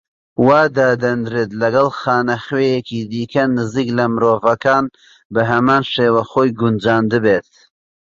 وا 0.45 0.61
دادەنرێت، 0.77 1.51
لەگەڵ 1.61 1.87
خانەخوێیەکی 1.99 3.01
دیکە 3.11 3.43
نزیک 3.57 3.89
لە 3.97 4.05
مرۆڤەکان 4.13 4.85
بە 5.33 5.41
هەمان 5.51 5.83
شێوە 5.93 6.23
خۆی 6.31 6.49
گونجاندبێت. 6.59 7.47